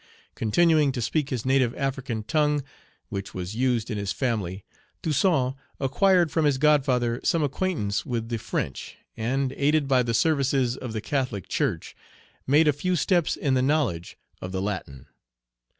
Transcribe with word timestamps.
Continuing 0.33 0.91
to 0.93 0.99
speak 0.99 1.29
his 1.29 1.45
native 1.45 1.75
African 1.75 2.23
tongue, 2.23 2.63
which 3.09 3.35
was 3.35 3.53
used 3.55 3.91
in 3.91 3.99
his 3.99 4.11
family, 4.11 4.65
Page 5.03 5.13
37 5.13 5.13
Toussaint 5.31 5.55
acquired 5.79 6.31
from 6.31 6.45
his 6.45 6.57
godfather 6.57 7.21
some 7.23 7.43
acquaintance 7.43 8.03
with 8.03 8.29
the 8.29 8.39
French, 8.39 8.95
and, 9.15 9.53
aided 9.55 9.87
by 9.87 10.01
the 10.01 10.15
services 10.15 10.75
of 10.75 10.93
the 10.93 11.01
Catholic 11.01 11.47
Church, 11.47 11.95
made 12.47 12.67
a 12.67 12.73
few 12.73 12.95
steps 12.95 13.35
in 13.37 13.53
the 13.53 13.61
knowledge 13.61 14.17
of 14.41 14.51
the 14.51 14.59
Latin. 14.59 15.05